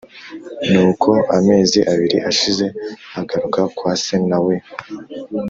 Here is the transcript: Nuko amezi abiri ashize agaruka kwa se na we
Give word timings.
Nuko 0.69 1.09
amezi 1.37 1.79
abiri 1.93 2.17
ashize 2.29 2.65
agaruka 3.19 3.61
kwa 3.75 3.93
se 4.03 4.15
na 4.29 4.39
we 4.45 4.55